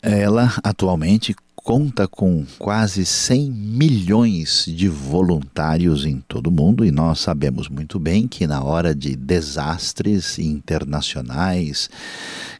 [0.00, 7.20] Ela atualmente conta com quase 100 milhões de voluntários em todo o mundo e nós
[7.20, 11.88] sabemos muito bem que na hora de desastres internacionais,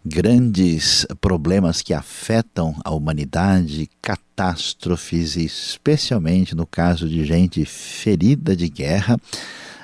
[0.02, 9.20] grandes problemas que afetam a humanidade, catástrofes, especialmente no caso de gente ferida de guerra,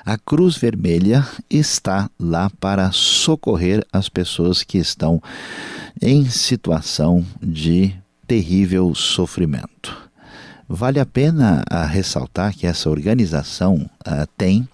[0.03, 5.21] a Cruz Vermelha está lá para socorrer as pessoas que estão
[6.01, 8.01] em situação de
[8.31, 10.09] terrível sofrimento.
[10.65, 14.65] Vale a pena uh, ressaltar que essa organização uh, tem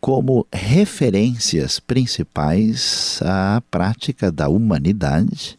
[0.00, 5.58] como referências principais a prática da humanidade,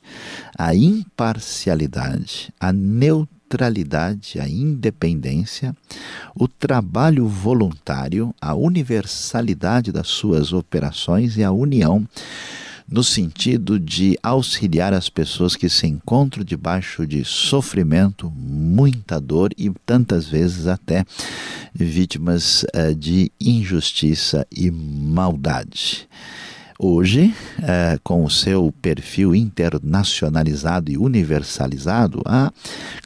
[0.57, 5.75] a imparcialidade, a neutralidade, a independência,
[6.35, 12.07] o trabalho voluntário, a universalidade das suas operações e a união
[12.87, 19.71] no sentido de auxiliar as pessoas que se encontram debaixo de sofrimento, muita dor e
[19.85, 21.05] tantas vezes até
[21.73, 26.07] vítimas uh, de injustiça e maldade.
[26.77, 32.51] Hoje, eh, com o seu perfil internacionalizado e universalizado, a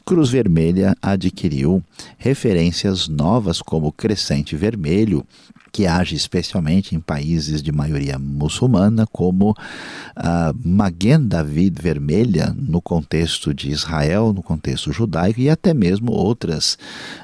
[0.04, 1.80] Cruz Vermelha adquiriu
[2.18, 5.24] referências novas como Crescente Vermelho,
[5.72, 9.54] que age especialmente em países de maioria muçulmana, como
[10.16, 16.74] a Maguen David Vermelha, no contexto de Israel, no contexto judaico, e até mesmo outras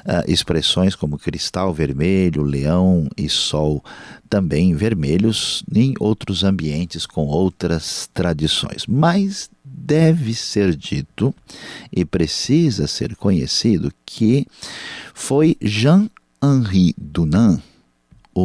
[0.05, 3.83] uh, expressões como cristal vermelho, leão e sol
[4.29, 8.85] também vermelhos, em outros ambientes com outras tradições.
[8.87, 11.33] Mas deve ser dito
[11.91, 14.45] e precisa ser conhecido que
[15.13, 17.61] foi Jean-Henri Dunant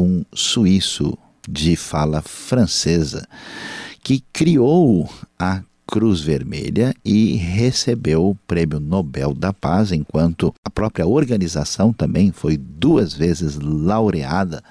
[0.01, 1.17] um suíço
[1.49, 3.27] de fala francesa
[4.03, 5.09] que criou
[5.39, 12.33] a Cruz Vermelha e recebeu o Prêmio Nobel da Paz, enquanto a própria organização também
[12.33, 14.63] foi duas vezes laureada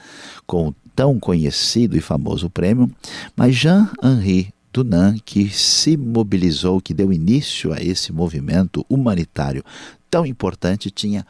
[0.47, 2.89] com o tão conhecido e famoso prêmio.
[3.35, 9.63] Mas Jean-Henri Dunant, que se mobilizou, que deu início a esse movimento humanitário
[10.09, 11.25] tão importante, tinha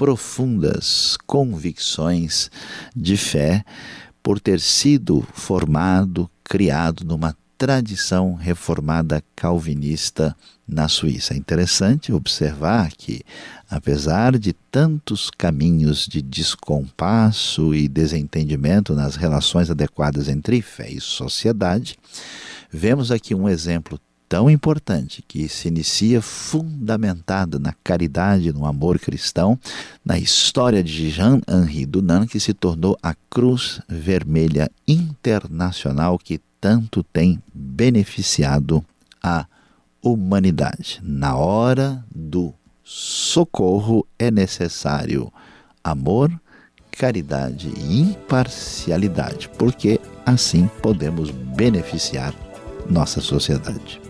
[0.00, 2.50] profundas convicções
[2.96, 3.62] de fé
[4.22, 10.34] por ter sido formado, criado numa tradição reformada calvinista
[10.66, 11.34] na Suíça.
[11.34, 13.20] É interessante observar que,
[13.68, 21.98] apesar de tantos caminhos de descompasso e desentendimento nas relações adequadas entre fé e sociedade,
[22.72, 24.00] vemos aqui um exemplo
[24.30, 29.58] tão importante que se inicia fundamentada na caridade, no amor cristão,
[30.04, 37.42] na história de Jean-Henri Dunant, que se tornou a Cruz Vermelha Internacional que tanto tem
[37.52, 38.84] beneficiado
[39.20, 39.46] a
[40.00, 41.00] humanidade.
[41.02, 42.54] Na hora do
[42.84, 45.32] socorro é necessário
[45.82, 46.30] amor,
[46.92, 52.32] caridade e imparcialidade, porque assim podemos beneficiar
[52.88, 54.09] nossa sociedade.